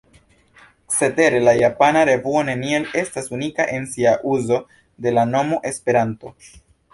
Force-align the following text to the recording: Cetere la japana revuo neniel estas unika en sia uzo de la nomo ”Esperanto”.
Cetere 0.93 1.41
la 1.47 1.51
japana 1.59 2.01
revuo 2.09 2.41
neniel 2.47 2.87
estas 3.03 3.29
unika 3.37 3.67
en 3.75 3.85
sia 3.93 4.15
uzo 4.37 4.59
de 5.07 5.15
la 5.19 5.27
nomo 5.35 5.61
”Esperanto”. 5.73 6.35